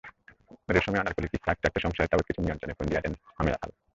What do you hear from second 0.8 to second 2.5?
আনারকলির কিসসা আঁকতে আঁকতে সংসারের তাবৎকিছু